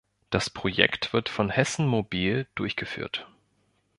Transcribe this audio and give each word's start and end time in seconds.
Das 0.31 0.49
Projekt 0.49 1.13
wird 1.13 1.29
von 1.29 1.51
Hessen 1.51 1.85
Mobil 1.85 2.47
durchgeführt. 2.55 3.27